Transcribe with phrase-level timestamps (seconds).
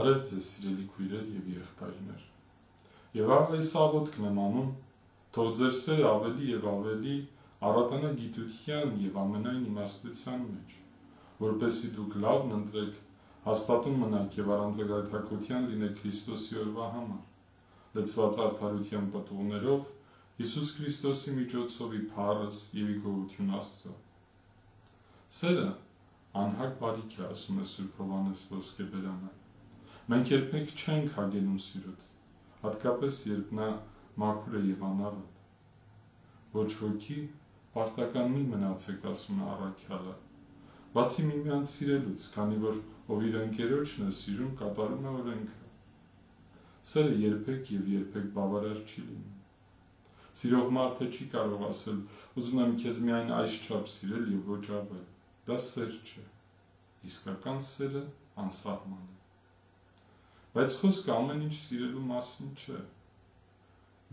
[0.00, 2.20] Բարև ձեզ սիրելի քույրեր եւ եղբայրներ։
[3.16, 4.68] Եվ այս աղոթքն եմ անում,
[5.36, 7.16] թող ձեր սերը ավելի եւ ավելի
[7.70, 10.78] առատանա գիտության եւ ամենայն իմաստության մեջ,
[11.42, 12.96] որպեսզի դուք լավն ընտրեք,
[13.48, 17.20] հաստատուն մնաք եւ առանձնագայթակության լինեք Քրիստոսի օրվա համար,
[18.00, 19.90] լծված արդարության պատուղներով
[20.40, 23.92] Հիսուս Քրիստոսի միջոցով ի փառս եւ ի գոհություն Աստծո։
[25.40, 25.68] Սերը
[26.46, 29.39] անհակ բարիք է, ասում է Սուրբ Հովանես Ոսկեբերանը
[30.10, 32.04] Մենք երբեք չենք հագենում սիրուց,
[32.64, 33.66] հատկապես երբ նա
[34.18, 35.36] մաքուր է եւ անառատ։
[36.56, 37.18] Ոչ ոքի
[37.76, 40.14] պարտական մի մնացեք, ասում է առաքյալը։
[40.96, 45.70] Բացի միմյանց սիրելուց, քանի որ ով իր ընկերոջն է սիրում, կատարում է օրենքը։
[46.90, 49.38] Սերը երբեք եւ երբեք բավարար չի լինում։
[50.40, 52.02] Սիրող մարդը չի կարող ասել.
[52.40, 55.06] «Ուզում եմ քեզ միայն այս չափ սիրել եւ ոչ ավել»։
[55.46, 56.26] Դա սեր չէ։
[57.10, 58.04] Իսկական սերը
[58.46, 59.09] անսահման
[60.50, 62.78] Բայց խոսքը ամեն ինչ սիրելու մասին չէ։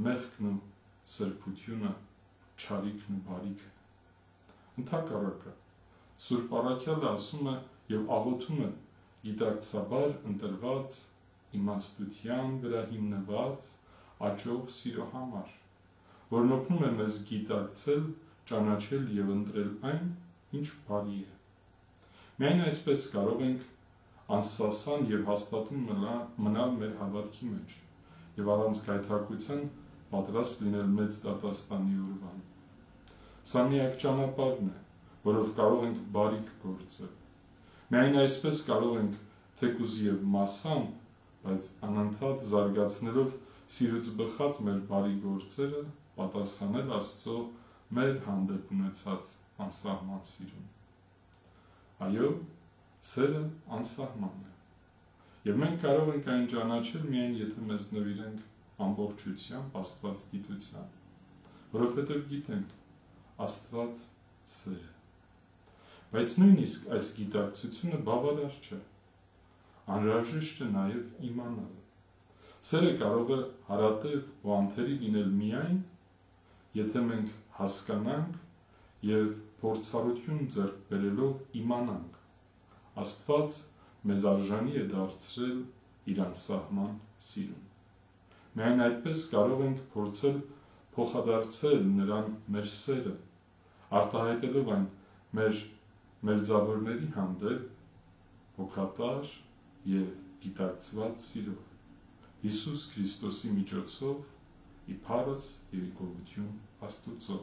[0.08, 0.58] Մեղքն ու
[1.14, 1.94] սրբությունը,
[2.62, 3.72] չարիքն ու բարիքը։
[4.82, 5.54] Ընթակառակը
[6.26, 7.56] Սուրբ Արաքյալը ասում է
[7.94, 8.70] եւ աղոթում է.
[9.24, 11.00] Գիտակցաբար ընտրված
[11.58, 13.68] իմաստության վրա հիմնված
[14.30, 15.52] աճող սիրո համար,
[16.36, 18.06] որն օգնում է մեզ գիտակցել,
[18.52, 20.14] ճանաչել եւ ընտրել այն,
[20.62, 21.36] ինչ բարի է։
[22.42, 23.66] Միայն այսպես կարող ենք
[24.36, 25.84] անսասան եւ հաստատուն
[26.46, 27.76] մնալ մեր հավատքի մեջ
[28.38, 29.62] եւ առանց գայթակղության
[30.12, 32.42] պատրաստ լինել մեծ դատաստանի օրվան։
[33.52, 34.78] Սա միակ ճանապարհն է,
[35.28, 37.14] որով կարող ենք բարիք գործել։
[37.94, 39.18] Միայն այսպես կարող ենք
[39.62, 40.90] թեկուզ եւ մասամբ,
[41.48, 43.36] բայց անընդհատ զարգացնելով
[43.78, 45.82] սիրուց բխած մեր բարի գործերը
[46.18, 47.38] պատասխանել Աստծո
[47.98, 49.32] մեր հանդեպ ունեցած
[49.64, 50.68] անսահման սիրուն։
[52.08, 52.30] Այո,
[53.06, 53.42] Սերը
[53.78, 54.54] անսահման է։
[55.48, 60.90] Եվ մենք կարող ենք այն ճանաչել միայն եթե մեզ նվիրենք ամբողջությամբ Աստված գիտության,
[61.76, 62.74] որովհետև գիտենք
[63.46, 64.02] Աստված
[64.58, 64.94] սեր է։
[66.18, 68.82] Բայց նույնիսկ այս գիտակցությունը բավարար չէ։
[69.98, 71.74] Անհրաժեշտ է նաև իմանալ։
[72.68, 73.40] Սերը կարող է
[73.72, 75.82] հարատև ու անթերի լինել միայն,
[76.82, 78.40] եթե մենք հասկանանք
[79.08, 82.24] եւ փորձառություն ձեռք բերելով իմանանք
[83.04, 83.58] Աստված
[84.12, 85.58] մեզ արժանի է դարձրել
[86.14, 86.94] իր անսահման
[87.28, 87.66] սիրուն։
[88.58, 90.38] Միայն այդպես կարող ենք փորձել
[90.98, 93.16] փոխադարձել նրան մեր սերը,
[94.02, 94.88] արտահայտելով այն
[95.38, 95.60] մեր
[96.28, 99.34] մերձավորների հանդեպ հոգատար
[99.94, 100.08] եւ
[100.44, 101.68] գիտակցված սիրով
[102.42, 106.50] Հիսուս Քրիստոսի միջոցով ի փառս եւ ի գոհություն
[106.88, 107.38] Աստուծո